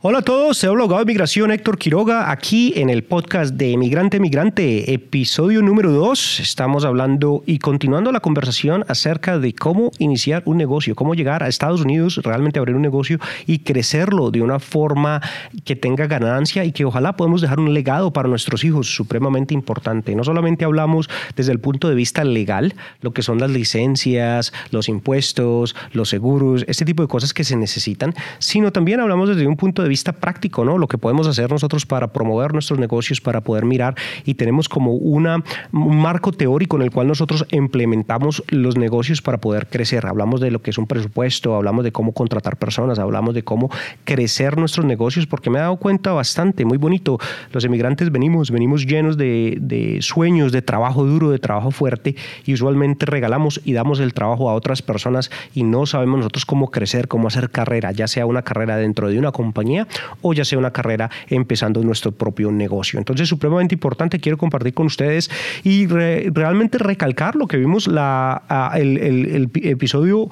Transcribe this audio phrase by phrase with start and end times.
[0.00, 4.20] Hola a todos, soy abogado de migración Héctor Quiroga, aquí en el podcast de Migrante
[4.20, 6.38] Migrante, episodio número 2.
[6.38, 11.48] Estamos hablando y continuando la conversación acerca de cómo iniciar un negocio, cómo llegar a
[11.48, 15.20] Estados Unidos, realmente abrir un negocio y crecerlo de una forma
[15.64, 20.14] que tenga ganancia y que ojalá podamos dejar un legado para nuestros hijos, supremamente importante.
[20.14, 24.88] No solamente hablamos desde el punto de vista legal, lo que son las licencias, los
[24.88, 29.56] impuestos, los seguros, este tipo de cosas que se necesitan, sino también hablamos desde un
[29.56, 30.78] punto de vista práctico, ¿no?
[30.78, 34.92] Lo que podemos hacer nosotros para promover nuestros negocios, para poder mirar y tenemos como
[34.92, 35.42] una,
[35.72, 40.06] un marco teórico en el cual nosotros implementamos los negocios para poder crecer.
[40.06, 43.70] Hablamos de lo que es un presupuesto, hablamos de cómo contratar personas, hablamos de cómo
[44.04, 47.18] crecer nuestros negocios, porque me he dado cuenta bastante, muy bonito.
[47.52, 52.54] Los emigrantes venimos, venimos llenos de, de sueños, de trabajo duro, de trabajo fuerte y
[52.54, 57.08] usualmente regalamos y damos el trabajo a otras personas y no sabemos nosotros cómo crecer,
[57.08, 59.77] cómo hacer carrera, ya sea una carrera dentro de una compañía
[60.22, 62.98] o ya sea una carrera empezando nuestro propio negocio.
[62.98, 65.30] Entonces, supremamente importante, quiero compartir con ustedes
[65.64, 70.28] y realmente recalcar lo que vimos la, el, episodio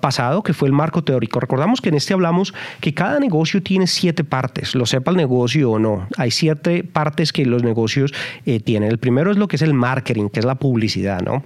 [0.00, 1.40] pasado, que fue el marco teórico.
[1.40, 5.70] Recordamos que en este hablamos que cada negocio tiene siete partes, lo sepa el negocio
[5.70, 6.06] o no.
[6.16, 8.12] Hay siete partes que los negocios
[8.46, 8.90] eh, tienen.
[8.90, 11.44] El primero es lo que es el marketing, que es la publicidad, ¿no?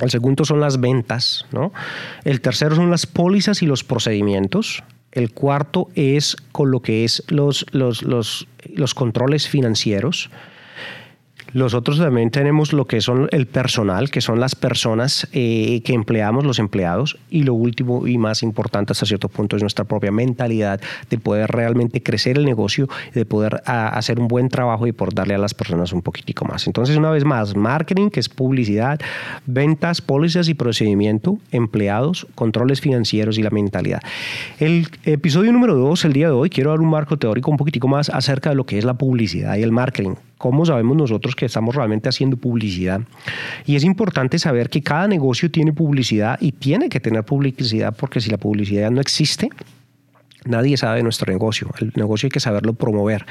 [0.00, 1.72] El segundo son las ventas, ¿no?
[2.24, 4.84] El tercero son las pólizas y los procedimientos.
[5.12, 10.30] El cuarto es con lo que es los, los, los, los controles financieros.
[11.54, 15.94] Los otros también tenemos lo que son el personal, que son las personas eh, que
[15.94, 17.18] empleamos, los empleados.
[17.30, 21.50] Y lo último y más importante hasta cierto punto es nuestra propia mentalidad de poder
[21.50, 25.54] realmente crecer el negocio, de poder hacer un buen trabajo y por darle a las
[25.54, 26.66] personas un poquitico más.
[26.66, 29.00] Entonces, una vez más, marketing, que es publicidad,
[29.46, 34.02] ventas, pólizas y procedimiento, empleados, controles financieros y la mentalidad.
[34.58, 37.88] El episodio número dos, el día de hoy, quiero dar un marco teórico un poquitico
[37.88, 40.14] más acerca de lo que es la publicidad y el marketing.
[40.38, 43.00] ¿Cómo sabemos nosotros que estamos realmente haciendo publicidad?
[43.66, 48.20] Y es importante saber que cada negocio tiene publicidad y tiene que tener publicidad porque
[48.20, 49.50] si la publicidad no existe,
[50.44, 51.68] Nadie sabe nuestro negocio.
[51.80, 53.26] El negocio hay que saberlo promover.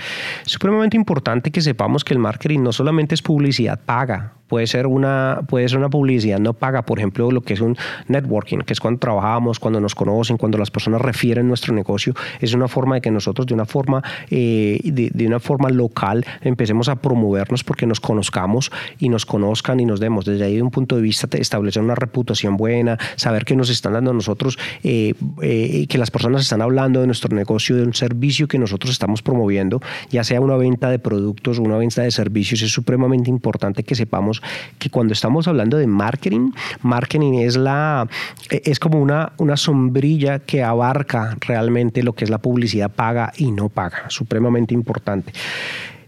[0.45, 4.87] Es supremamente importante que sepamos que el marketing no solamente es publicidad paga, puede ser
[4.87, 7.77] una, puede ser una publicidad no paga, por ejemplo, lo que es un
[8.07, 12.53] networking, que es cuando trabajamos, cuando nos conocen, cuando las personas refieren nuestro negocio, es
[12.53, 16.95] una forma de que nosotros de una forma, eh, de, una forma local empecemos a
[16.95, 20.25] promovernos porque nos conozcamos y nos conozcan y nos demos.
[20.25, 23.93] Desde ahí de un punto de vista establecer una reputación buena, saber que nos están
[23.93, 27.93] dando a nosotros, eh, eh, que las personas están hablando de nuestro negocio, de un
[27.93, 32.61] servicio que nosotros estamos promoviendo, ya sea una venta de productos, una venta de servicios,
[32.61, 34.36] es supremamente importante que sepamos
[34.79, 38.07] que cuando estamos hablando de marketing, marketing es, la,
[38.49, 43.51] es como una, una sombrilla que abarca realmente lo que es la publicidad paga y
[43.51, 45.33] no paga, supremamente importante.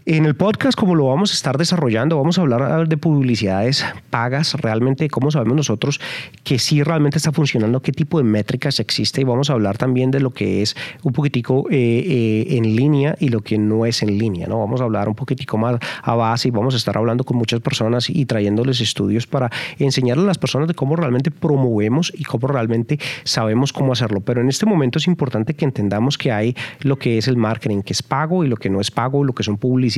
[0.06, 4.54] En el podcast, como lo vamos a estar desarrollando, vamos a hablar de publicidades pagas,
[4.54, 6.00] realmente cómo sabemos nosotros
[6.42, 10.10] que sí realmente está funcionando, qué tipo de métricas existe y vamos a hablar también
[10.10, 14.02] de lo que es un poquitico eh, eh, en línea y lo que no es
[14.02, 14.46] en línea.
[14.46, 14.58] ¿no?
[14.58, 17.60] Vamos a hablar un poquitico más a base y vamos a estar hablando con muchas
[17.60, 22.48] personas y trayéndoles estudios para enseñarle a las personas de cómo realmente promovemos y cómo
[22.48, 24.22] realmente sabemos cómo hacerlo.
[24.22, 27.82] Pero en este momento es importante que entendamos que hay lo que es el marketing,
[27.82, 29.89] que es pago y lo que no es pago, lo que son publicidades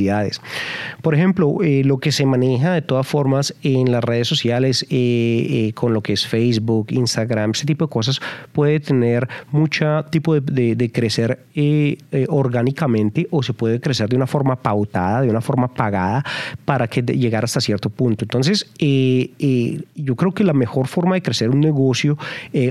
[1.01, 5.67] por ejemplo, eh, lo que se maneja de todas formas en las redes sociales, eh,
[5.69, 8.19] eh, con lo que es Facebook, Instagram, ese tipo de cosas,
[8.51, 11.39] puede tener mucho tipo de, crecer
[12.29, 16.23] orgánicamente o se puede crecer de una forma pautada, de una forma pagada,
[16.65, 18.25] para que llegar hasta cierto punto.
[18.25, 22.17] Entonces, yo creo que la mejor forma de crecer un negocio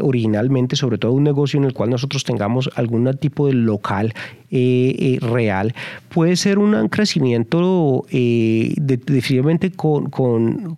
[0.03, 4.15] originalmente, sobre todo un negocio en el cual nosotros tengamos algún tipo de local
[5.21, 5.75] real,
[6.13, 10.77] puede ser un crecimiento eh, definitivamente con, con,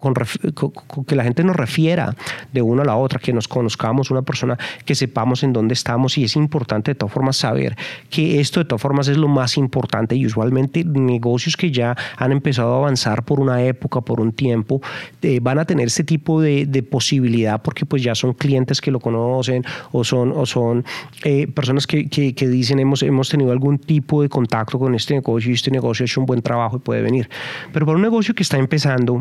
[1.07, 2.15] que la gente nos refiera
[2.53, 6.17] de una a la otra, que nos conozcamos una persona, que sepamos en dónde estamos
[6.19, 7.77] y es importante de todas formas saber
[8.11, 12.33] que esto de todas formas es lo más importante y usualmente negocios que ya han
[12.33, 14.81] empezado a avanzar por una época, por un tiempo,
[15.23, 19.01] eh, van a tener este tipo de, posibilidad porque pues ya son clientes que lo
[19.01, 20.85] conocen o son, o son
[21.25, 25.15] eh, personas que, que, que, dicen hemos, hemos tenido algún tipo de contacto con este
[25.15, 27.29] negocio y este negocio hecho un buen trabajo y puede venir.
[27.73, 29.21] Pero para un negocio que está empezando,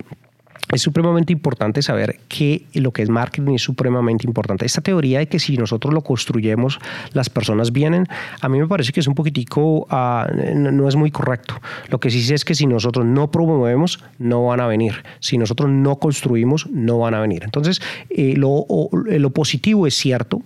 [0.72, 4.66] es supremamente importante saber que lo que es marketing es supremamente importante.
[4.66, 6.80] Esta teoría de que si nosotros lo construyemos,
[7.12, 8.08] las personas vienen,
[8.42, 11.56] a mí me parece que es un poquitico, ah, no es muy correcto.
[11.90, 15.04] Lo que sí sé es que si nosotros no promovemos, no van a venir.
[15.20, 17.44] Si nosotros no construimos, no van a venir.
[17.44, 20.42] Entonces, eh, lo, lo positivo es cierto,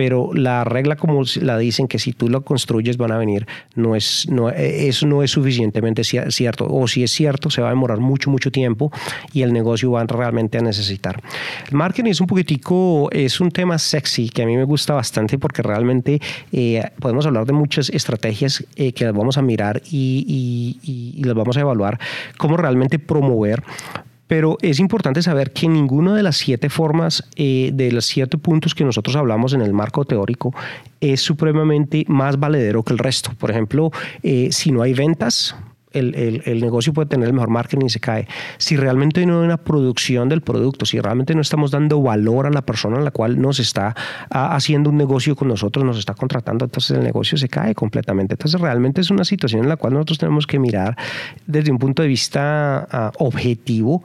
[0.00, 3.94] pero la regla como la dicen que si tú lo construyes van a venir, no
[3.94, 7.98] es, no, eso no es suficientemente cierto, o si es cierto, se va a demorar
[7.98, 8.90] mucho, mucho tiempo
[9.34, 11.22] y el negocio va realmente a necesitar.
[11.70, 15.36] El marketing es un poquitico, es un tema sexy que a mí me gusta bastante
[15.36, 16.18] porque realmente
[16.50, 21.34] eh, podemos hablar de muchas estrategias eh, que las vamos a mirar y, y las
[21.34, 22.00] vamos a evaluar,
[22.38, 23.62] cómo realmente promover
[24.30, 28.76] pero es importante saber que ninguna de las siete formas, eh, de los siete puntos
[28.76, 30.54] que nosotros hablamos en el marco teórico,
[31.00, 33.32] es supremamente más valedero que el resto.
[33.36, 33.90] Por ejemplo,
[34.22, 35.56] eh, si no hay ventas,
[35.92, 38.28] el, el, negocio puede tener el mejor marketing y se cae.
[38.58, 42.50] Si realmente no hay una producción del producto, si realmente no estamos dando valor a
[42.50, 43.94] la persona a la cual nos está
[44.30, 48.34] ah, haciendo un negocio con nosotros, nos está contratando, entonces el negocio se cae completamente.
[48.34, 50.96] Entonces realmente es una situación en la cual nosotros tenemos que mirar
[51.46, 54.02] desde un punto de vista ah, objetivo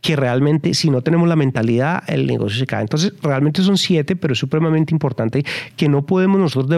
[0.00, 2.82] que realmente si no tenemos la mentalidad, el negocio se cae.
[2.82, 5.44] Entonces, realmente son siete, pero es supremamente importante
[5.76, 6.70] que no podemos nosotros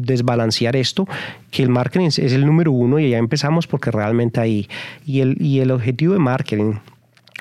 [0.00, 1.08] desbalancear esto,
[1.50, 4.68] que el marketing es el número uno y ya empezamos porque realmente ahí.
[5.06, 6.74] Y el, y el objetivo de marketing,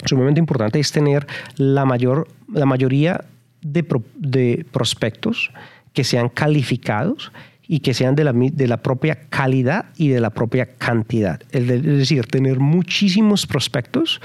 [0.05, 3.25] sumamente importante, es tener la, mayor, la mayoría
[3.61, 3.85] de,
[4.15, 5.51] de prospectos
[5.93, 7.31] que sean calificados
[7.71, 11.39] y que sean de la, de la propia calidad y de la propia cantidad.
[11.53, 14.19] Es decir, tener muchísimos prospectos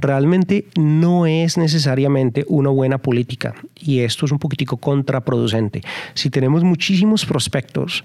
[0.00, 5.80] realmente no es necesariamente una buena política y esto es un poquitico contraproducente.
[6.14, 8.04] Si tenemos muchísimos prospectos,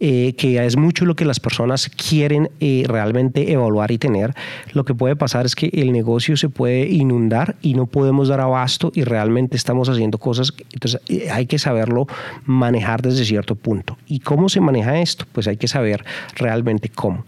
[0.00, 4.32] eh, que es mucho lo que las personas quieren eh, realmente evaluar y tener,
[4.72, 8.40] lo que puede pasar es que el negocio se puede inundar y no podemos dar
[8.40, 12.06] abasto y realmente estamos haciendo cosas, entonces eh, hay que saberlo
[12.44, 13.98] manejar desde cierto punto.
[14.06, 15.24] ¿Y cómo se maneja esto?
[15.32, 16.04] Pues hay que saber
[16.36, 17.24] realmente cómo.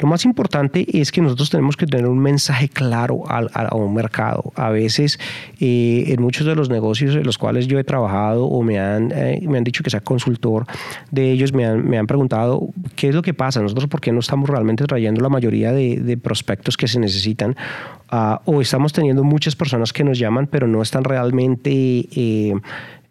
[0.00, 4.52] Lo más importante es que nosotros tenemos que tener un mensaje claro a, un mercado.
[4.56, 5.20] A veces
[5.60, 9.08] en muchos de los negocios en los cuales yo he trabajado o me han,
[9.42, 10.66] me han dicho que sea consultor
[11.12, 14.10] de ellos, me han, me han preguntado qué es lo que pasa, nosotros por qué
[14.10, 17.54] no estamos realmente trayendo la mayoría de, prospectos que se necesitan
[18.10, 21.70] ah, o estamos teniendo muchas personas que nos llaman pero no están realmente...
[21.70, 22.54] Eh,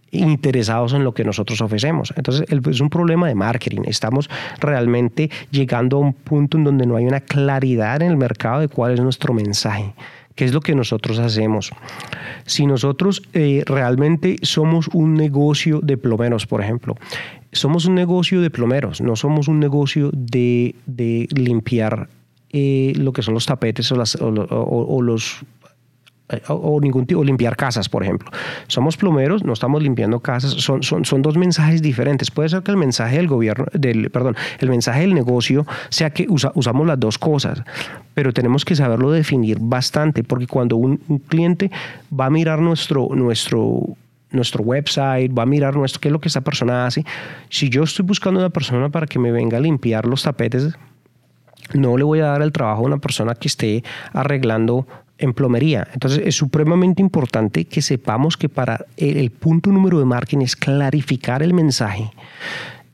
[0.10, 2.14] interesados en lo que nosotros ofrecemos.
[2.16, 3.82] Entonces, es un problema de marketing.
[3.86, 4.30] Estamos
[4.60, 8.70] realmente llegando a un punto en donde no hay una claridad en el mercado de
[8.70, 9.94] cuál es nuestro mensaje.
[10.38, 11.72] ¿Qué es lo que nosotros hacemos?
[12.46, 16.96] Si nosotros eh, realmente somos un negocio de plomeros, por ejemplo,
[17.52, 20.76] somos un negocio de plomeros, no somos un negocio de,
[21.32, 22.08] limpiar
[22.54, 25.44] eh, lo que son los tapetes o, los
[26.30, 28.30] eh, o, ningún tipo, limpiar casas, por ejemplo.
[28.68, 32.32] Somos plomeros, no estamos limpiando casas, son, son, son dos mensajes diferentes.
[32.32, 36.28] Puede ser que el mensaje del gobierno, del, perdón, el mensaje del negocio sea que
[36.30, 37.64] usamos las dos cosas,
[38.14, 41.72] pero tenemos que saberlo definir bastante, porque cuando un, un cliente
[42.12, 43.96] va a mirar nuestro, nuestro
[44.30, 47.06] nuestro website, va a mirar nuestro, qué es lo que esa persona hace.
[47.50, 50.78] Si yo estoy buscando una persona para que me venga a limpiar los tapetes,
[51.74, 53.84] no le voy a dar el trabajo a una persona que esté
[54.14, 54.86] arreglando
[55.18, 55.88] en plomería.
[55.94, 61.44] Entonces es supremamente importante que sepamos que para el, punto número de marketing es clarificar
[61.44, 62.12] el mensaje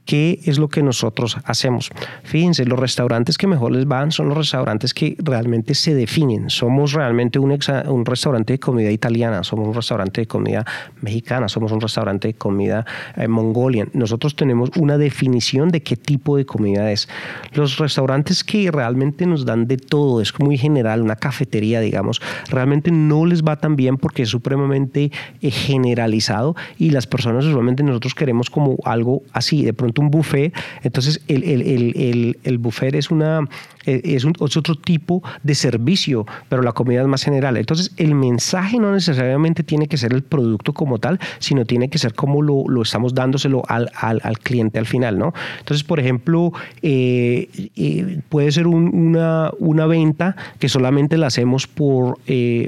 [0.05, 1.89] ¿Qué es lo que nosotros hacemos?
[2.23, 6.49] Fíjense, los restaurantes que mejor les van son los restaurantes que realmente se definen.
[6.49, 7.57] Somos realmente un,
[8.05, 10.65] restaurante de comida italiana, somos un restaurante de comida
[11.01, 12.85] mexicana, somos un restaurante de comida
[13.15, 13.89] eh, mongolian.
[13.93, 17.07] Nosotros tenemos una definición de qué tipo de comida es.
[17.53, 22.91] Los restaurantes que realmente nos dan de todo, es muy general, una cafetería, digamos, realmente
[22.91, 25.11] no les va tan bien porque es supremamente
[25.41, 30.53] eh, generalizado y las personas usualmente nosotros queremos como algo así, de pronto un buffet.
[30.83, 33.47] Entonces, el, el, el, el buffet es, una,
[33.85, 37.57] eh, es, un, otro tipo de servicio, pero la comida es más general.
[37.57, 41.97] Entonces, el mensaje no necesariamente tiene que ser el producto como tal, sino tiene que
[41.97, 45.33] ser como lo, lo estamos dándoselo al, al, al, cliente al final, ¿no?
[45.59, 52.17] Entonces, por ejemplo, eh, eh, puede ser una, una venta que solamente la hacemos por,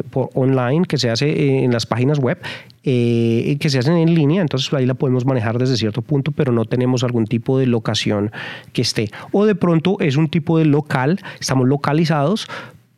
[0.09, 2.37] por online, que se hace en las páginas web
[2.85, 6.51] eh, que se hacen en línea, entonces ahí la podemos manejar desde cierto punto, pero
[6.51, 8.31] no tenemos algún tipo de locación
[8.73, 9.09] que esté.
[9.31, 12.47] O de pronto es un tipo de local, estamos localizados,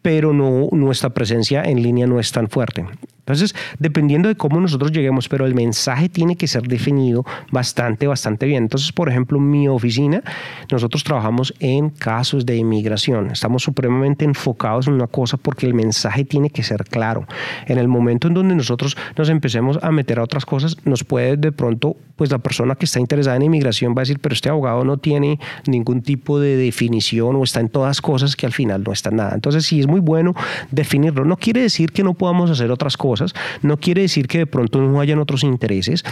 [0.02, 2.86] pero no, nuestra presencia en línea no es tan fuerte.
[3.28, 8.46] Entonces, dependiendo de cómo nosotros lleguemos, pero el mensaje tiene que ser definido bastante, bastante
[8.46, 8.64] bien.
[8.64, 10.24] Entonces, por ejemplo, mi oficina,
[10.72, 13.30] nosotros trabajamos en casos de inmigración.
[13.32, 17.28] Estamos supremamente enfocados en una cosa porque el mensaje tiene que ser claro.
[17.66, 21.36] En el momento en donde nosotros nos empecemos a meter a otras cosas, nos puede
[21.36, 24.48] de pronto, pues la persona que está interesada en inmigración va a decir, pero este
[24.48, 28.84] abogado no tiene ningún tipo de definición o está en todas cosas que al final
[28.86, 29.34] no está en nada.
[29.36, 30.34] Entonces, sí es muy bueno
[30.72, 31.26] definirlo.
[31.26, 33.17] No quiere decir que no podamos hacer otras cosas
[33.62, 36.04] no quiere decir que de pronto no hayan otros intereses,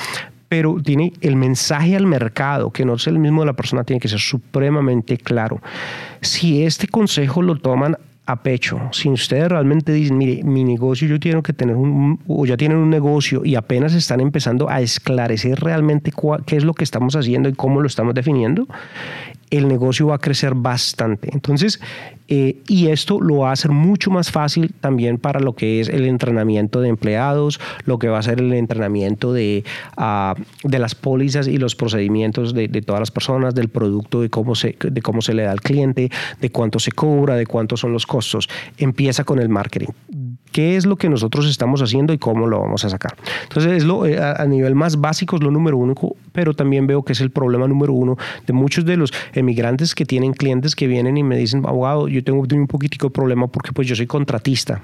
[0.50, 4.00] pero tiene el mensaje al mercado, que no es el mismo de la persona, tiene
[4.00, 5.62] que ser supremamente claro.
[6.22, 7.98] Si este consejo lo toman
[8.28, 8.80] a pecho.
[8.92, 12.78] Si ustedes realmente dicen, mire, mi negocio yo tengo que tener un, o ya tienen
[12.78, 16.12] un negocio y apenas están empezando a esclarecer realmente
[16.46, 18.68] qué es lo que estamos haciendo y cómo lo estamos definiendo,
[19.56, 21.30] el negocio va a crecer bastante.
[21.34, 21.80] Entonces,
[22.28, 25.90] eh, y esto lo va a hacer mucho más fácil también para lo que es
[25.90, 29.64] el entrenamiento de empleados, lo que va a ser el entrenamiento de,
[29.98, 34.30] ah, de las pólizas y los procedimientos de, de, todas las personas, del producto, de
[34.30, 36.10] cómo, se, de cómo se le da al cliente,
[36.42, 38.50] de cuánto se cobra, de cuántos son los costos.
[38.78, 39.90] Empieza con el marketing
[40.56, 43.18] qué es lo que nosotros estamos haciendo y cómo lo vamos a sacar.
[43.44, 45.94] Entonces, es lo, eh, a nivel más básico es lo número uno,
[46.32, 48.16] pero también veo que es el problema número uno
[48.48, 52.24] de muchos de los emigrantes que tienen clientes que vienen y me dicen, abogado, yo
[52.24, 54.82] tengo, un poquitico de problema porque pues yo soy contratista.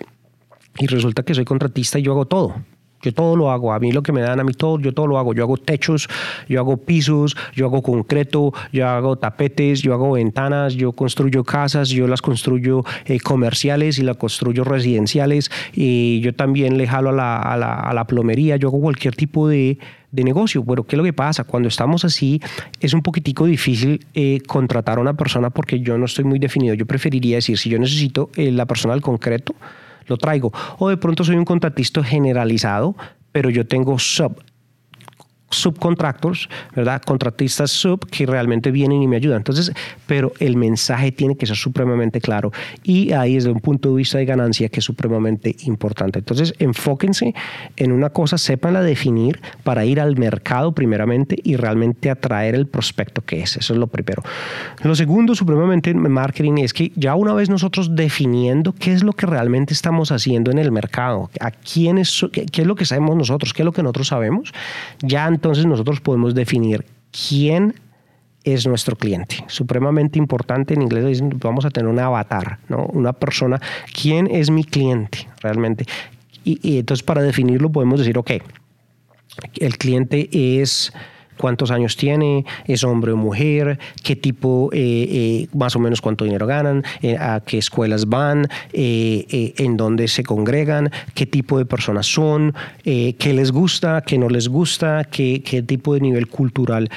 [0.77, 2.55] Y resulta que soy contratista y yo hago todo.
[3.01, 3.73] Yo todo lo hago.
[3.73, 5.33] A mí lo que me dan a mí todo, yo todo lo hago.
[5.33, 6.07] Yo hago techos,
[6.47, 11.89] yo hago pisos, yo hago concreto, yo hago tapetes, yo hago ventanas, yo construyo casas,
[11.89, 15.51] yo las construyo eh, comerciales y las construyo residenciales.
[15.73, 19.15] Y yo también le jalo a la, a la, a la plomería, yo hago cualquier
[19.15, 19.77] tipo de,
[20.11, 20.63] de negocio.
[20.63, 21.43] Bueno, ¿qué es lo que pasa?
[21.43, 22.41] Cuando estamos así,
[22.79, 26.73] es un poquitico difícil eh, contratar a una persona porque yo no estoy muy definido.
[26.75, 29.55] Yo preferiría decir, si yo necesito eh, la persona al concreto,
[30.11, 30.51] lo traigo.
[30.77, 32.95] O de pronto soy un contratista generalizado,
[33.31, 34.43] pero yo tengo sub
[35.51, 37.01] subcontractors, ¿verdad?
[37.01, 39.37] Contratistas sub que realmente vienen y me ayudan.
[39.37, 39.71] Entonces,
[40.07, 42.51] pero el mensaje tiene que ser supremamente claro
[42.83, 46.19] y ahí es de un punto de vista de ganancia que es supremamente importante.
[46.19, 47.33] Entonces, enfóquense
[47.77, 53.21] en una cosa, sépanla definir para ir al mercado primeramente y realmente atraer el prospecto
[53.21, 53.57] que es.
[53.57, 54.23] Eso es lo primero.
[54.83, 59.13] Lo segundo, supremamente en marketing, es que ya una vez nosotros definiendo qué es lo
[59.13, 62.85] que realmente estamos haciendo en el mercado, a quién es, qué, qué es lo que
[62.85, 64.53] sabemos nosotros, qué es lo que nosotros sabemos,
[65.01, 66.85] ya entonces nosotros podemos definir
[67.27, 67.73] quién
[68.43, 69.43] es nuestro cliente.
[69.47, 72.85] Supremamente importante, en inglés vamos a tener un avatar, ¿no?
[72.93, 73.59] una persona,
[73.91, 75.85] ¿quién es mi cliente realmente?
[76.43, 78.33] Y, y entonces para definirlo podemos decir, ok,
[79.59, 80.93] el cliente es
[81.41, 86.23] cuántos años tiene, es hombre o mujer, qué tipo, eh, eh, más o menos cuánto
[86.23, 92.05] dinero ganan, eh, a qué escuelas van, en dónde se congregan, qué tipo de personas
[92.05, 96.89] son, qué les gusta, qué no les gusta, qué, qué tipo de nivel cultural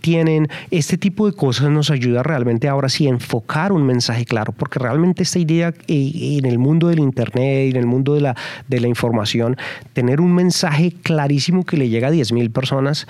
[0.00, 0.46] tienen.
[0.70, 4.78] Este tipo de cosas nos ayuda realmente ahora sí a enfocar un mensaje claro, porque
[4.78, 8.36] realmente esta idea en el mundo del Internet, en el mundo de la,
[8.68, 9.56] de la información,
[9.92, 13.08] tener un mensaje clarísimo que le llega a 10.000 personas,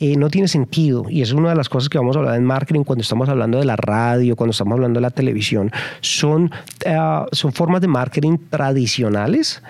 [0.00, 1.04] eh, no tiene sentido.
[1.10, 3.58] Y es una de las cosas que vamos a hablar en marketing cuando estamos hablando
[3.58, 5.70] de la radio, cuando estamos hablando de la televisión.
[6.00, 6.50] Son,
[6.86, 9.62] uh, son formas de marketing tradicionales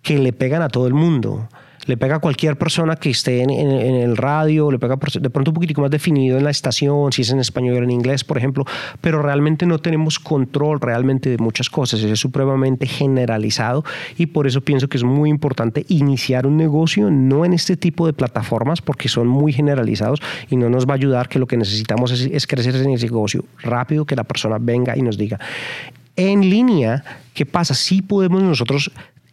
[0.00, 1.48] que le pegan a todo el mundo
[1.88, 5.54] le pega a cualquier persona que esté en, el radio, le pega de pronto un
[5.54, 8.64] poquitico más definido en la estación, si es en español o en inglés, por ejemplo,
[9.00, 13.84] pero realmente no tenemos control realmente de muchas cosas, es supremamente generalizado
[14.18, 18.06] y por eso pienso que es muy importante iniciar un negocio no en este tipo
[18.06, 21.56] de plataformas porque son muy generalizados y no nos va a ayudar que lo que
[21.56, 25.38] necesitamos es, es crecer en ese negocio rápido, que la persona venga y nos diga.
[26.16, 27.74] En línea, ¿qué pasa?
[27.74, 28.90] Sí podemos nosotros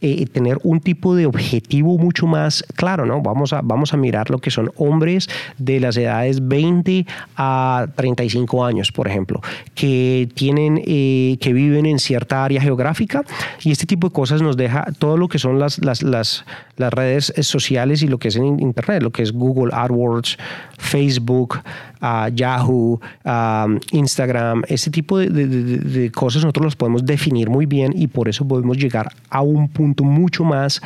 [0.08, 3.24] eh, tener un tipo de objetivo mucho más claro, ¿no?
[3.24, 7.08] Vamos a, vamos a mirar lo que son hombres de las edades 20
[7.38, 9.42] a 35 años, por ejemplo,
[9.74, 13.24] que tienen, eh, que viven en cierta área geográfica
[13.64, 16.46] y este tipo de cosas nos deja todo lo que son las, las, las,
[16.78, 20.38] las redes sociales y lo que es en Internet, lo que es Google AdWords,
[20.78, 21.62] Facebook,
[22.02, 27.66] uh, Yahoo, uh, Instagram, ese tipo de, de, de, cosas nosotros los podemos definir muy
[27.66, 30.82] bien y por eso podemos llegar a un punto mucho más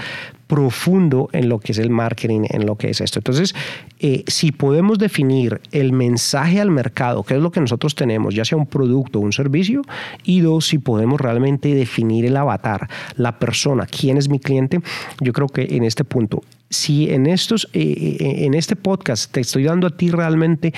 [0.50, 3.20] profundo en lo que es el marketing, en lo que es esto.
[3.20, 3.53] Entonces,
[4.00, 8.44] eh, si podemos definir el mensaje al mercado, qué es lo que nosotros tenemos, ya
[8.44, 9.84] sea un producto o un servicio,
[10.24, 14.82] y dos, si podemos realmente definir el avatar, la persona, quién es mi cliente,
[15.22, 16.41] yo creo que en este punto
[16.72, 20.72] si en estos eh, eh, en este podcast te estoy dando a ti realmente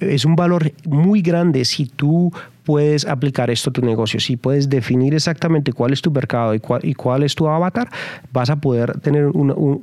[0.00, 2.32] es un valor muy grande si tú
[2.66, 6.58] puedes aplicar esto a tu negocio, si puedes definir exactamente cuál es tu mercado y
[6.58, 7.88] cuál, y cuál es tu avatar,
[8.36, 9.30] vas a poder tener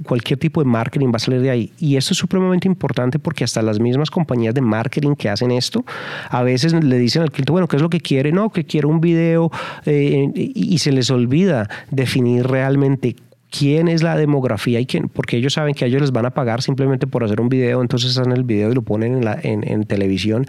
[0.06, 1.74] cualquier tipo de marketing, va a salir de ahí.
[1.80, 5.84] Y esto es supremamente importante porque hasta las mismas compañías de marketing que hacen esto,
[6.30, 8.32] a veces le dicen al cliente, bueno, ¿qué es lo que quiere?
[8.32, 9.52] No, que quiere un video
[9.88, 13.16] eh, y se les olvida definir realmente
[13.56, 16.32] quién es la demografía y quién, porque ellos saben que a ellos les van a
[16.32, 20.48] pagar simplemente por hacer un video, entonces hacen el video y lo ponen en, televisión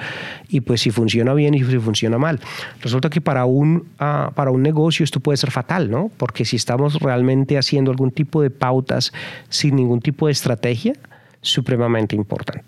[0.49, 2.41] y pues si funciona bien y si funciona mal.
[2.81, 6.11] Resulta que para un, uh, para un negocio esto puede ser fatal, ¿no?
[6.17, 9.13] Porque si estamos realmente haciendo algún tipo de pautas
[9.51, 10.95] sin ningún tipo de estrategia,
[11.43, 12.65] supremamente importante.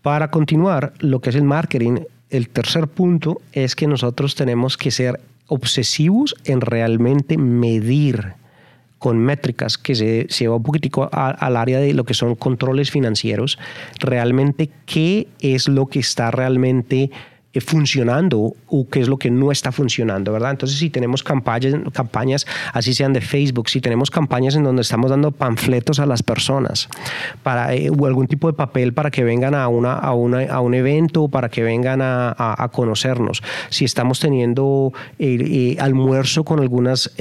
[0.00, 1.98] Para continuar, lo que es el marketing,
[2.30, 8.34] el tercer punto es que nosotros tenemos que ser obsesivos en realmente medir
[8.98, 12.90] con métricas que se, se va un poquitico al área de lo que son controles
[12.90, 13.58] financieros,
[14.00, 17.10] realmente qué es lo que está realmente
[17.60, 20.52] funcionando o qué es lo que no está funcionando, ¿verdad?
[20.52, 25.10] Entonces, si tenemos campañas, campañas, así sean de Facebook, si tenemos campañas en donde estamos
[25.10, 26.88] dando panfletos a las personas
[27.42, 30.60] para, eh, o algún tipo de papel para que vengan a, una, a, una, a
[30.60, 37.12] un evento, para que vengan a, a, conocernos, si estamos teniendo eh, almuerzo con algunos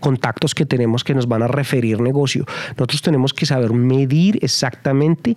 [0.00, 2.44] contactos que tenemos que nos van a referir negocio,
[2.76, 5.36] nosotros tenemos que saber medir exactamente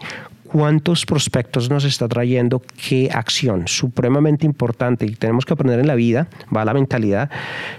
[0.53, 3.67] cuántos prospectos nos está trayendo qué acción.
[3.67, 7.31] Supremamente importante y tenemos que aprender en la vida, va la mentalidad,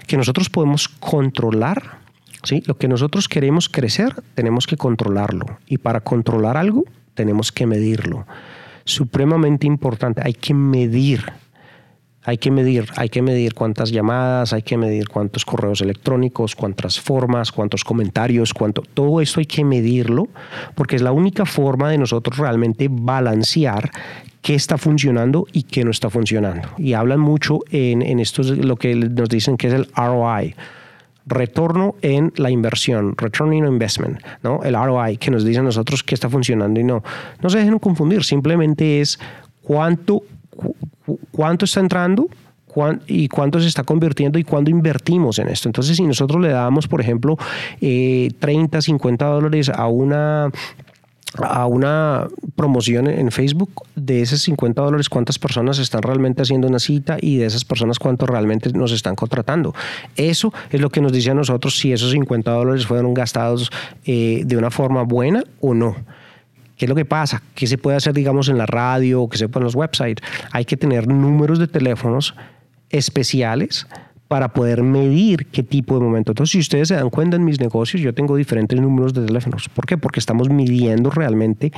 [0.09, 1.99] que nosotros podemos controlar.
[2.43, 2.65] ¿sí?
[2.67, 5.47] Lo que nosotros queremos crecer, tenemos que controlarlo.
[5.69, 6.83] Y para controlar algo,
[7.15, 8.27] tenemos que medirlo.
[8.85, 11.33] Supremamente importante, hay que medir
[12.25, 16.99] hay que medir, hay que medir cuántas llamadas, hay que medir cuántos correos electrónicos, cuántas
[16.99, 20.29] formas, cuántos comentarios, cuánto, todo esto hay que medirlo,
[20.75, 23.91] porque es la única forma de nosotros realmente balancear
[24.41, 26.69] qué está funcionando y qué no está funcionando.
[26.79, 30.55] Y hablan mucho en, esto, lo que nos dicen que es el ROI
[31.27, 34.63] retorno en la inversión, return on investment, ¿no?
[34.63, 37.03] El ROI que nos dice a nosotros qué está funcionando y no.
[37.43, 39.19] No se dejen confundir, simplemente es
[39.63, 40.23] cuánto
[41.33, 42.29] cuánto está entrando
[43.07, 45.69] y cuánto se está convirtiendo y cuándo invertimos en esto.
[45.69, 47.37] Entonces, si nosotros le damos, por ejemplo,
[47.79, 50.51] 30, eh, 50 dólares a una
[51.43, 56.79] a una promoción en Facebook, de esos 50 dólares, cuántas personas están realmente haciendo una
[56.79, 59.75] cita y de esas personas cuántos realmente nos están contratando.
[60.17, 63.71] Eso es lo que nos dice a nosotros si esos 50 dólares fueron gastados
[64.05, 65.97] eh, de una forma buena o no.
[66.77, 67.43] ¿Qué es lo que pasa?
[67.55, 70.25] ¿Qué se puede hacer, digamos, en la radio o que se puede en los websites?
[70.53, 72.35] Hay que tener números de teléfonos
[72.91, 73.87] especiales
[74.29, 76.33] para poder medir qué tipo de momento.
[76.33, 79.69] Entonces, si ustedes se dan cuenta en mis negocios, yo tengo diferentes números de teléfonos.
[79.69, 79.97] ¿Por qué?
[79.97, 81.73] Porque estamos midiendo realmente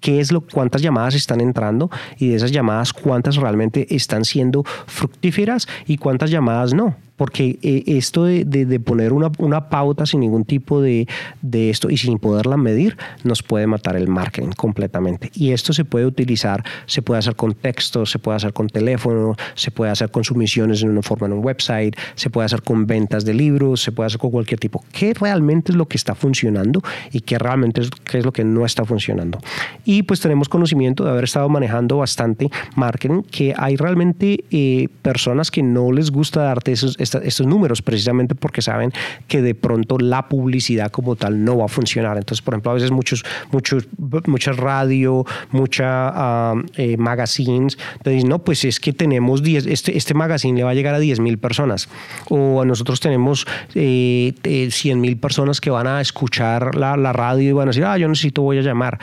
[0.00, 4.64] qué es lo, cuántas llamadas están entrando y de esas llamadas cuántas realmente están siendo
[4.86, 10.46] fructíferas y cuántas llamadas no porque eh, esto de, poner una, una, pauta sin ningún
[10.46, 11.06] tipo de,
[11.42, 15.30] de, esto y sin poderla medir nos puede matar el marketing completamente.
[15.34, 19.36] Y esto se puede utilizar, se puede hacer con texto, se puede hacer con teléfono,
[19.54, 22.86] se puede hacer con sumisiones en una forma en un website, se puede hacer con
[22.86, 24.82] ventas de libros, se puede hacer con cualquier tipo.
[24.90, 26.80] ¿Qué realmente es lo que está funcionando
[27.12, 29.40] y qué realmente es, qué es lo que no está funcionando?
[29.84, 35.50] Y pues tenemos conocimiento de haber estado manejando bastante marketing, que hay realmente eh, personas
[35.50, 38.92] que no les gusta darte esos estos números precisamente porque saben
[39.28, 42.16] que de pronto la publicidad como tal no va a funcionar.
[42.16, 43.86] Entonces, por ejemplo, a veces muchos, muchos,
[44.26, 49.96] mucha radio, mucha uh, eh, magazines te dicen, no, pues es que tenemos 10, este,
[49.96, 51.88] este magazine le va a llegar a 10 mil personas
[52.28, 57.52] o nosotros tenemos eh, 100 eh, mil personas que van a escuchar la, radio y
[57.52, 58.98] van a decir, ah, yo necesito, voy a llamar.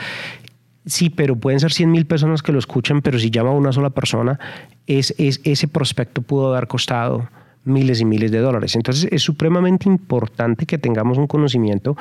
[0.86, 3.90] Sí, pero pueden ser 100 mil personas que lo escuchen, pero si llama una sola
[3.90, 4.38] persona,
[4.86, 7.28] es, es, ese prospecto pudo haber costado
[7.68, 8.76] miles y miles de dólares.
[8.76, 11.96] Entonces es supremamente importante que tengamos un conocimiento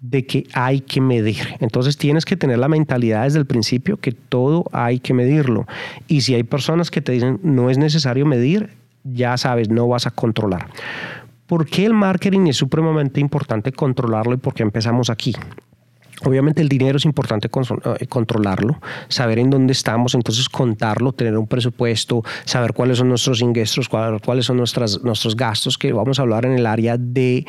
[0.00, 1.56] de que hay que medir.
[1.60, 5.66] Entonces tienes que tener la mentalidad desde el principio que todo hay que medirlo.
[6.06, 8.70] Y si hay personas que te dicen no es necesario medir,
[9.04, 10.68] ya sabes, no vas a controlar.
[11.46, 15.34] ¿Por qué el marketing es supremamente importante controlarlo y por qué empezamos aquí?
[16.24, 21.46] Obviamente el dinero es importante eh, controlarlo, saber en dónde estamos, entonces contarlo, tener un
[21.46, 26.44] presupuesto, saber cuáles son nuestros ingresos, cuáles son nuestras, nuestros gastos, que vamos a hablar
[26.44, 27.44] en el área de,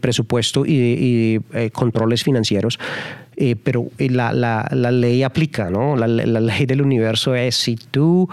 [0.00, 2.78] presupuesto y, de, eh, controles financieros.
[3.36, 5.96] Eh, pero la, la, la, ley aplica, ¿no?
[5.96, 8.28] La, la ley del universo es si tú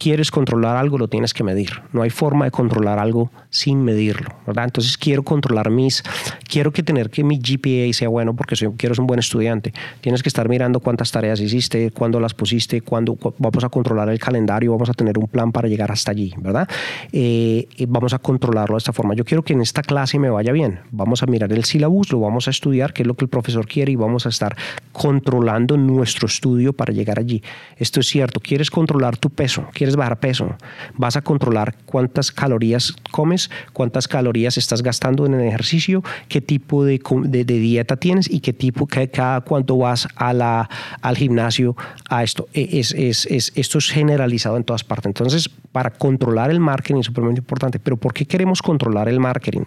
[0.00, 1.82] quieres controlar algo, lo tienes que medir.
[1.92, 4.64] No hay forma de controlar algo sin medirlo, ¿verdad?
[4.64, 6.02] Entonces quiero controlar mis,
[6.48, 9.74] quiero que tener que mi GPA sea bueno porque quiero ser un buen estudiante.
[10.00, 14.18] Tienes que estar mirando cuántas tareas hiciste, cuándo las pusiste, cuándo vamos a controlar el
[14.18, 16.66] calendario, vamos a tener un plan para llegar hasta allí, ¿verdad?
[17.12, 19.14] Eh, vamos a controlarlo de esta forma.
[19.14, 20.80] Yo quiero que en esta clase me vaya bien.
[20.92, 23.68] Vamos a mirar el sílabus, lo vamos a estudiar, qué es lo que el profesor
[23.68, 24.56] quiere y vamos a estar
[24.92, 27.42] controlando nuestro estudio para llegar allí.
[27.76, 28.40] Esto es cierto.
[28.40, 30.56] Quieres controlar tu peso, quieres bajar peso,
[30.94, 36.84] vas a controlar cuántas calorías comes, cuántas calorías estás gastando en el ejercicio, qué tipo
[36.84, 37.00] de,
[37.44, 40.68] dieta tienes y qué tipo, cada cuánto vas a la,
[41.02, 41.76] al gimnasio
[42.08, 42.48] a esto.
[42.54, 45.06] E, es, es, esto es generalizado en todas partes.
[45.06, 47.78] Entonces, para controlar el marketing es súper importante.
[47.78, 49.64] Pero ¿por qué queremos controlar el marketing?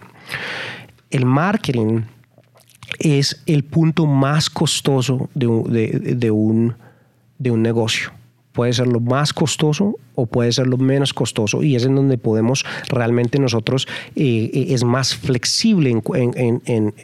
[1.10, 2.02] El marketing
[2.98, 6.74] es el punto más costoso de un,
[7.38, 8.12] de un negocio
[8.54, 12.16] puede ser lo más costoso o puede ser lo menos costoso y es en donde
[12.16, 16.94] podemos realmente nosotros, eh, eh, es más flexible en, en,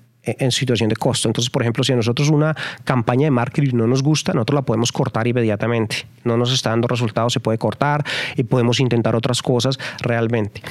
[0.52, 1.28] situación de costo.
[1.28, 4.62] Entonces, por ejemplo, si a nosotros una campaña de marketing no nos gusta, nosotros la
[4.62, 6.06] podemos cortar inmediatamente.
[6.24, 8.04] No nos está dando resultados, se puede cortar
[8.36, 10.62] y podemos intentar otras cosas realmente.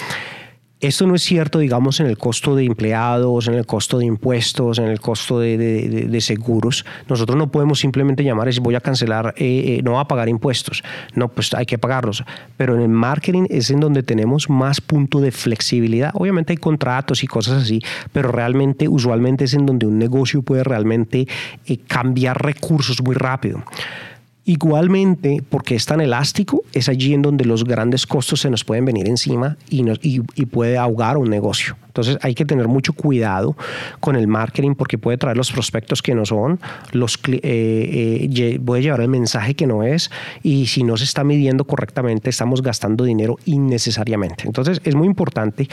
[0.82, 4.80] Esto no es cierto, digamos, en el costo de empleados, en el costo de impuestos,
[4.80, 6.86] en el costo de, seguros.
[7.10, 10.08] Nosotros no podemos simplemente llamar y decir voy a cancelar, eh, eh, no va a
[10.08, 10.82] pagar impuestos.
[11.16, 12.24] No, pues hay que pagarlos.
[12.56, 16.12] Pero en el marketing es en donde tenemos más punto de flexibilidad.
[16.14, 17.82] Obviamente hay contratos y cosas así,
[18.14, 21.28] pero realmente, usualmente es en donde un negocio puede realmente
[21.66, 23.64] eh, cambiar recursos muy rápido.
[24.50, 28.84] Igualmente, porque es tan elástico, es allí en donde los grandes costos se nos pueden
[28.84, 31.78] venir encima y, y, puede ahogar un negocio.
[31.86, 33.56] Entonces hay que tener mucho cuidado
[34.00, 36.60] con el marketing porque puede traer los prospectos que no son,
[36.94, 40.10] los, eh, eh, puede llevar el mensaje que no es
[40.42, 44.46] y si no se está midiendo correctamente estamos gastando dinero innecesariamente.
[44.48, 45.70] Entonces es muy importante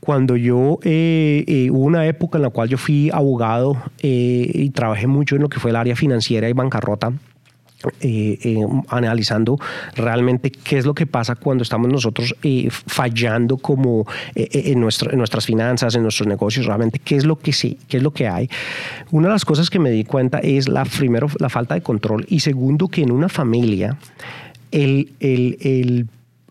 [0.00, 5.36] cuando yo eh, hubo una época en la cual yo fui abogado y trabajé mucho
[5.36, 7.12] en lo que fue el área financiera y bancarrota
[8.00, 9.56] eh, eh, analizando
[9.94, 15.18] realmente qué es lo que pasa cuando estamos nosotros eh, fallando como en, nuestro, en,
[15.18, 18.26] nuestras finanzas, en nuestros negocios, realmente qué es lo que sí, qué es lo que
[18.26, 18.50] hay.
[19.12, 22.26] Una de las cosas que me di cuenta es la primero la falta de control
[22.28, 23.96] y segundo que en una familia
[24.72, 26.08] el, el, el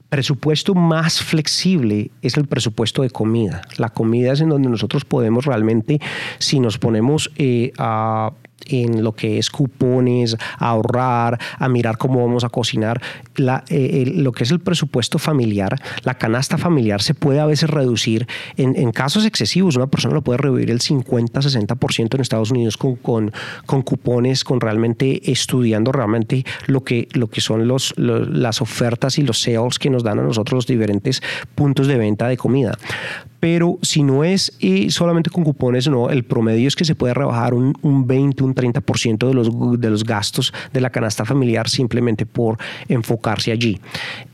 [0.08, 3.64] presupuesto más flexible es el presupuesto de comida.
[3.76, 6.00] La comida es en donde nosotros podemos realmente,
[6.40, 7.30] si nos ponemos
[7.78, 8.32] a
[8.66, 13.02] en lo que es cupones, ahorrar, a mirar cómo vamos a cocinar.
[13.70, 18.28] Eh, lo que es el presupuesto familiar, la canasta familiar se puede a veces reducir.
[18.56, 22.96] En, casos excesivos, una persona lo puede reducir el 50, 60% en Estados Unidos con,
[22.96, 23.32] con,
[23.66, 29.42] con, cupones, con realmente estudiando realmente lo que, lo que son las ofertas y los
[29.42, 31.22] sales que nos dan a nosotros los diferentes
[31.56, 32.78] puntos de venta de comida
[33.40, 37.14] pero si no es y solamente con cupones, no, el promedio es que se puede
[37.14, 41.70] rebajar un, un 20, un 30% de los, de los gastos de la canasta familiar
[41.70, 43.80] simplemente por enfocarse allí.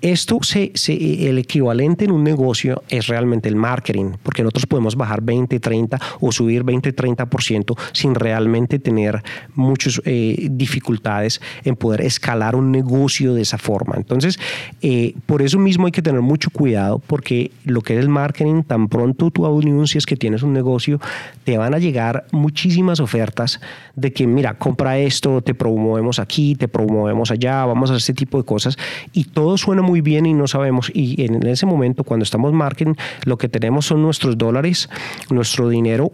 [0.01, 4.95] Esto, se, se, el equivalente en un negocio es realmente el marketing, porque nosotros podemos
[4.95, 9.21] bajar 20, 30 o subir 20, 30% sin realmente tener
[9.55, 13.95] muchas eh, dificultades en poder escalar un negocio de esa forma.
[13.97, 14.39] Entonces,
[14.81, 18.63] eh, por eso mismo hay que tener mucho cuidado, porque lo que es el marketing
[18.63, 20.99] tan pronto tú anuncias que tienes un negocio,
[21.43, 23.59] te van a llegar muchísimas ofertas
[23.95, 28.13] de que, mira, compra esto, te promovemos aquí, te promovemos allá, vamos a hacer este
[28.13, 28.77] tipo de cosas.
[29.11, 30.91] Y todo suena muy bien y no sabemos.
[30.93, 32.93] Y en ese momento, cuando estamos marketing,
[33.25, 34.87] lo que tenemos son nuestros dólares,
[35.31, 36.11] nuestro dinero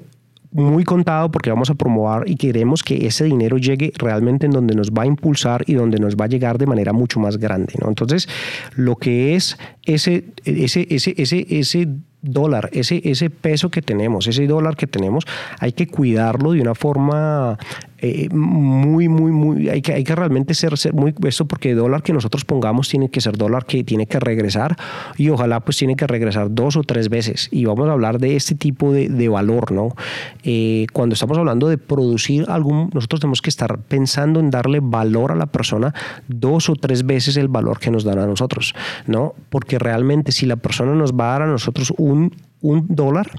[0.52, 4.74] muy contado porque vamos a promover y queremos que ese dinero llegue realmente en donde
[4.74, 7.74] nos va a impulsar y donde nos va a llegar de manera mucho más grande.
[7.80, 7.90] ¿no?
[7.90, 8.28] Entonces,
[8.76, 11.88] lo que es ese, ese, ese, ese, ese
[12.22, 15.26] dólar, ese, ese peso que tenemos, ese dólar que tenemos,
[15.60, 17.58] hay que cuidarlo de una forma
[18.02, 21.78] eh, muy, muy, muy, hay que, hay que realmente ser, ser muy, esto porque el
[21.78, 24.78] dólar que nosotros pongamos tiene que ser dólar que tiene que regresar
[25.18, 27.50] y ojalá pues tiene que regresar dos o tres veces.
[27.52, 29.96] Y vamos a hablar de este tipo de, de valor, ¿no?
[30.44, 35.32] Eh, cuando estamos hablando de producir algún, nosotros tenemos que estar pensando en darle valor
[35.32, 35.94] a la persona
[36.28, 38.74] dos o tres veces el valor que nos dan a nosotros,
[39.08, 39.36] ¿no?
[39.50, 43.30] Porque realmente si la persona nos va a dar a nosotros un, un dólar,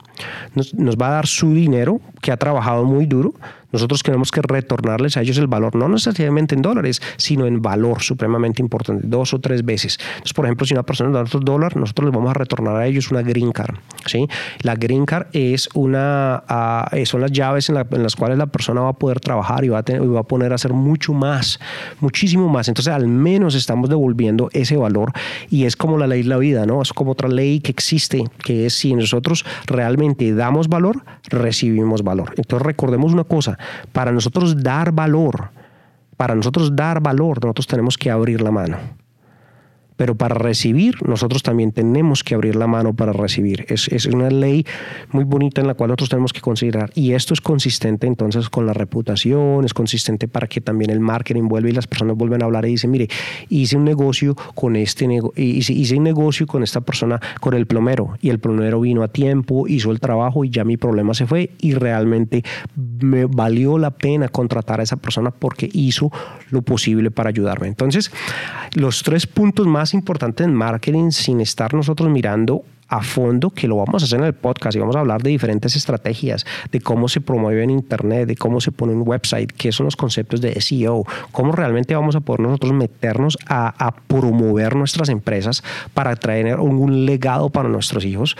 [0.54, 3.34] nos, nos va a dar su dinero que ha trabajado muy duro,
[3.72, 8.02] nosotros tenemos que retornarles a ellos el valor, no necesariamente en dólares, sino en valor
[8.02, 9.98] supremamente importante, dos o tres veces.
[10.12, 12.76] Entonces, por ejemplo, si una persona nos da otros dólares, nosotros les vamos a retornar
[12.76, 13.76] a ellos una green card.
[14.06, 14.26] ¿sí?
[14.62, 18.90] La green card es una, uh, son las llaves en, las cuales la persona va
[18.90, 21.58] a poder trabajar y va a, tener, y va a poner a hacer mucho más,
[22.00, 22.68] muchísimo más.
[22.68, 25.12] Entonces, al menos estamos devolviendo ese valor
[25.48, 26.82] y es como la ley de la vida, ¿no?
[26.82, 32.32] Es como otra ley que existe, que es si nosotros realmente damos valor, recibimos valor.
[32.36, 33.58] Entonces, recordemos una cosa,
[33.92, 35.50] para nosotros dar valor,
[36.16, 38.99] para nosotros dar valor, nosotros tenemos que abrir la mano.
[40.00, 43.66] Pero para recibir, nosotros también tenemos que abrir la mano para recibir.
[43.68, 44.64] Es, es, una ley
[45.12, 46.90] muy bonita en la cual nosotros tenemos que considerar.
[46.94, 51.48] Y esto es consistente entonces con la reputación, es consistente para que también el marketing
[51.48, 53.08] vuelva y las personas vuelvan a hablar y dicen, mire,
[53.50, 58.16] hice un negocio con este hice, hice un negocio con esta persona, con el plomero.
[58.22, 61.50] Y el plomero vino a tiempo, hizo el trabajo y ya mi problema se fue.
[61.60, 62.42] Y realmente
[62.74, 66.10] me valió la pena contratar a esa persona porque hizo
[66.48, 67.68] lo posible para ayudarme.
[67.68, 68.10] Entonces,
[68.72, 73.76] los tres puntos más importantes en marketing sin estar nosotros mirando a fondo, que lo
[73.76, 77.08] vamos a hacer en el podcast y vamos a hablar de diferentes estrategias, de cómo
[77.08, 80.60] se promueve en Internet, de cómo se pone un website, qué son los conceptos de
[80.60, 85.62] SEO, cómo realmente vamos a poder nosotros meternos a, promover nuestras empresas
[85.94, 88.36] para traer un, legado para nuestros hijos,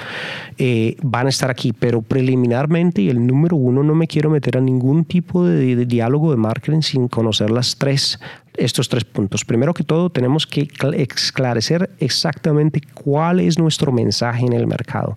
[0.59, 1.73] eh, van a estar aquí.
[1.73, 6.33] Pero preliminarmente, y el número uno, no me quiero meter a ningún tipo de diálogo
[6.33, 8.19] de marketing sin conocer las tres
[8.61, 9.45] estos tres puntos.
[9.45, 15.17] Primero que todo, tenemos que esclarecer exactamente cuál es nuestro mensaje en el mercado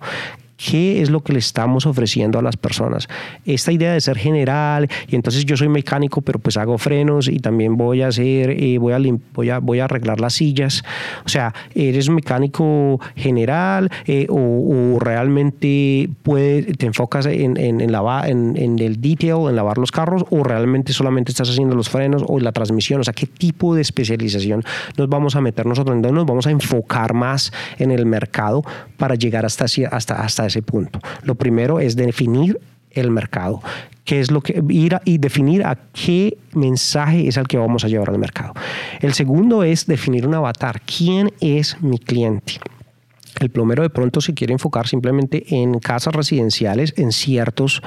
[0.70, 3.08] qué es lo que le estamos ofreciendo a las personas.
[3.46, 7.40] Esta idea de ser general y entonces yo soy mecánico pero pues hago frenos y
[7.40, 9.00] también voy a hacer, eh, voy, a
[9.34, 10.84] voy, a, voy a arreglar las sillas.
[11.26, 18.80] O sea, eres mecánico general eh, o, realmente puede, te enfocas en, en, en, en,
[18.80, 22.52] el detail, en lavar los carros o realmente solamente estás haciendo los frenos o la
[22.52, 23.02] transmisión.
[23.02, 24.64] O sea, qué tipo de especialización
[24.98, 25.96] nos vamos a meter nosotros.
[25.96, 28.64] Entonces nos vamos a enfocar más en el mercado
[28.98, 31.00] para llegar hasta, hasta, hasta ese punto.
[31.24, 32.60] Lo primero es definir
[32.92, 33.62] el mercado,
[34.06, 37.88] qué es lo que ir y definir a qué mensaje es el que vamos a
[37.88, 38.54] llevar al mercado.
[39.02, 42.60] El segundo es definir un avatar, quién es mi cliente.
[43.40, 47.82] El plomero de pronto se quiere enfocar simplemente en casas residenciales, en ciertos,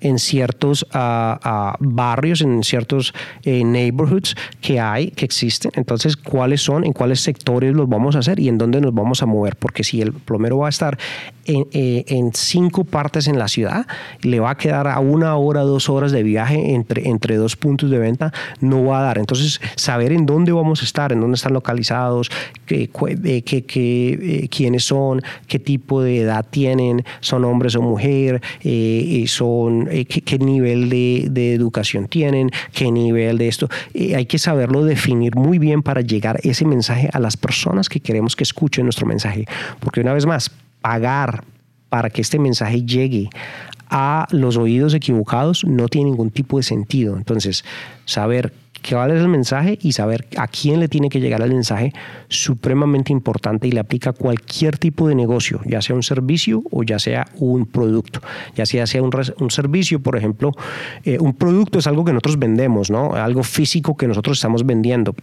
[0.00, 5.70] en ciertos ah, ah, barrios, en ciertos eh, neighborhoods que hay, que existen.
[5.76, 6.84] Entonces, ¿cuáles son?
[6.84, 9.56] ¿En cuáles sectores los vamos a hacer y en dónde nos vamos a mover?
[9.56, 10.98] Porque si el plomero va a estar
[11.44, 13.86] en, eh, en cinco partes en la ciudad,
[14.22, 17.90] le va a quedar a una hora, dos horas de viaje entre, entre dos puntos
[17.90, 19.18] de venta, no va a dar.
[19.18, 22.30] Entonces, saber en dónde vamos a estar, en dónde están localizados,
[22.66, 22.90] qué,
[23.44, 29.24] qué, qué, eh, quiénes son, qué tipo de edad tienen, son hombres o mujer, eh,
[29.28, 33.68] son, eh, qué, nivel de, educación tienen, qué nivel de esto.
[33.94, 38.00] Eh, hay que saberlo definir muy bien para llegar ese mensaje a las personas que
[38.00, 39.46] queremos que escuchen nuestro mensaje.
[39.80, 41.44] Porque una vez más, pagar
[41.88, 43.30] para que este mensaje llegue
[43.90, 47.16] a los oídos equivocados no tiene ningún tipo de sentido.
[47.16, 47.64] Entonces,
[48.04, 48.52] saber
[48.88, 51.92] cuál es el mensaje y saber a quién le tiene que llegar el mensaje
[52.28, 56.82] supremamente importante y le aplica a cualquier tipo de negocio, ya sea un servicio o
[56.82, 58.20] ya sea un producto,
[58.54, 60.52] ya sea, sea un, servicio, por ejemplo,
[61.04, 63.14] eh, un producto es algo que nosotros vendemos, ¿no?
[63.14, 65.14] algo físico que nosotros estamos vendiendo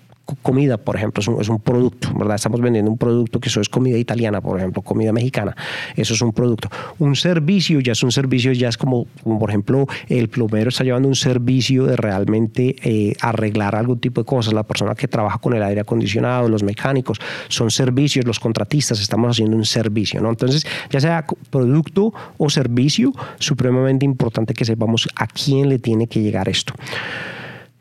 [0.41, 2.35] comida, por ejemplo, es un, producto, ¿verdad?
[2.35, 5.55] Estamos vendiendo un producto que eso es comida italiana, por ejemplo, comida mexicana,
[5.95, 6.69] eso es un producto.
[6.99, 11.07] Un servicio ya es un servicio, ya es como, por ejemplo, el plomero está llevando
[11.07, 15.53] un servicio de realmente eh, arreglar algún tipo de cosas, la persona que trabaja con
[15.53, 20.29] el aire acondicionado, los mecánicos, son servicios, los contratistas, estamos haciendo un servicio, ¿no?
[20.29, 26.21] Entonces, ya sea producto o servicio, supremamente importante que sepamos a quién le tiene que
[26.21, 26.73] llegar esto.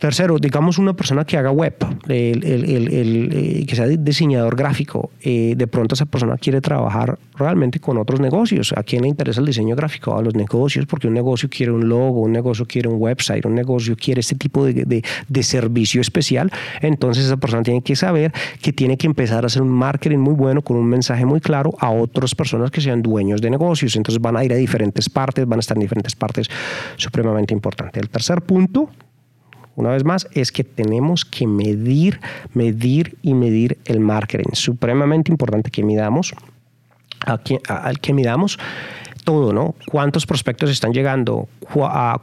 [0.05, 1.77] Tercero, digamos una persona que haga web,
[2.09, 7.97] el, eh, que sea diseñador gráfico, eh, de pronto esa persona quiere trabajar realmente con
[7.97, 8.75] otros negocios.
[8.77, 10.15] ¿A quién le interesa el diseño gráfico?
[10.15, 13.55] A los negocios, porque un negocio quiere un logo, un negocio quiere un website, un
[13.55, 16.53] negocio quiere este tipo de, de servicio especial.
[16.83, 20.35] Entonces esa persona tiene que saber que tiene que empezar a hacer un marketing muy
[20.35, 23.97] bueno con un mensaje muy claro a otras personas que sean dueños de negocios.
[23.97, 26.47] Entonces van a ir a diferentes partes, van a estar en diferentes partes,
[26.97, 28.01] supremamente importante.
[28.01, 28.91] El tercer punto
[29.77, 32.21] una vez más, es que tenemos que medir,
[32.53, 34.53] medir y medir el marketing.
[34.53, 36.35] Supremamente importante que midamos,
[37.27, 38.59] al que midamos
[39.25, 39.75] todo, ¿no?
[39.91, 41.49] ¿Cuántos prospectos están llegando?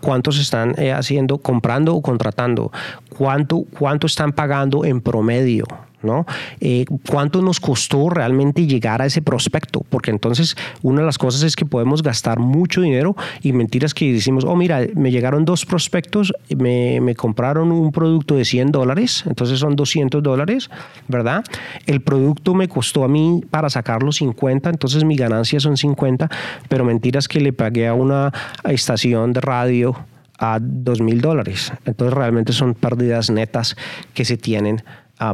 [0.01, 2.71] ¿Cuántos están eh, haciendo, comprando o contratando?
[3.17, 5.65] ¿Cuánto, ¿Cuánto están pagando en promedio?
[6.03, 6.25] ¿No?
[6.59, 9.83] Eh, ¿Cuánto nos costó realmente llegar a ese prospecto?
[9.89, 14.11] Porque entonces una de las cosas es que podemos gastar mucho dinero y mentiras que
[14.11, 19.59] decimos, oh, mira, me llegaron dos prospectos, me, compraron un producto de 100 dólares, entonces
[19.59, 20.69] son 200 dólares,
[21.07, 21.43] ¿verdad?
[21.85, 26.29] El producto me costó a mí para sacarlo 50, entonces mi ganancia son 50,
[26.69, 28.31] pero mentiras que le pagué a una
[28.63, 29.95] estación de radio
[30.41, 31.71] a 2 mil dólares.
[31.85, 33.77] Entonces realmente son pérdidas netas
[34.13, 34.83] que se tienen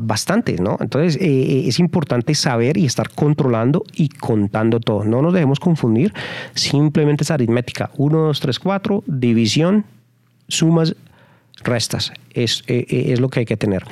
[0.01, 0.77] bastante, ¿no?
[0.81, 5.05] Entonces eh, eh, es importante saber y estar controlando y contando todo.
[5.05, 6.13] No nos dejemos confundir,
[6.53, 7.89] simplemente es aritmética.
[7.95, 9.85] 1, 2, 3, 4, división,
[10.47, 10.95] sumas
[11.63, 12.11] restas.
[12.37, 13.83] Es, eh, eh, es, lo que hay que tener.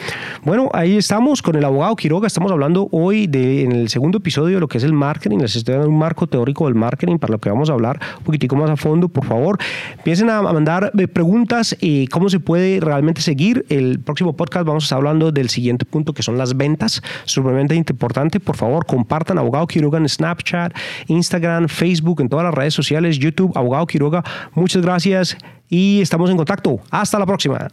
[0.43, 2.27] Bueno, ahí estamos con el abogado Quiroga.
[2.27, 5.39] Estamos hablando hoy en el segundo episodio de lo que es el marketing.
[5.39, 8.23] Les estoy dando un marco teórico del marketing para lo que vamos a hablar un
[8.23, 9.10] poquitico más a fondo.
[9.10, 9.58] Por favor,
[9.97, 13.65] empiecen a mandar eh, preguntas y cómo se puede realmente seguir.
[13.69, 17.01] El próximo podcast vamos a estar hablando del siguiente punto que son las ventas.
[17.25, 18.39] Sumamente importante.
[18.39, 20.73] Por favor, compartan Abogado Quiroga en Snapchat,
[21.08, 24.23] Instagram, Facebook, en todas las redes sociales, YouTube, Abogado Quiroga.
[24.53, 25.38] Muchas gracias
[25.69, 26.79] y estamos en contacto.
[26.91, 27.67] Hasta la próxima.